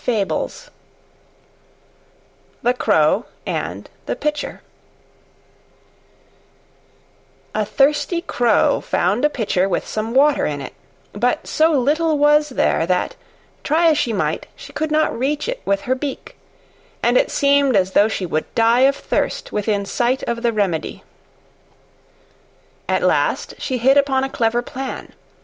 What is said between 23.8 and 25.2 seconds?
upon a clever plan.